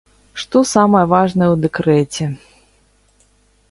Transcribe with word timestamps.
Што 0.43 0.61
самае 0.75 1.03
важнае 1.13 1.49
ў 1.51 1.55
дэкрэце? 1.63 2.25